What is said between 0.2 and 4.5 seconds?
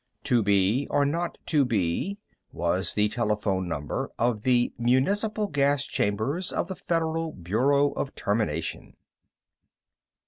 "To be or not to be" was the telephone number of